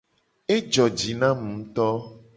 Ejo 0.55 0.83
ji 0.97 1.11
na 1.19 1.29
mu 1.39 1.47
nguto. 1.59 1.89